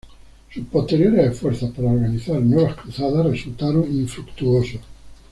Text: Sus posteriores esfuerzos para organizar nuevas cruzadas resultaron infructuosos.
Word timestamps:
Sus 0.51 0.65
posteriores 0.65 1.31
esfuerzos 1.31 1.69
para 1.75 1.91
organizar 1.91 2.41
nuevas 2.41 2.75
cruzadas 2.75 3.23
resultaron 3.23 3.85
infructuosos. 3.95 4.81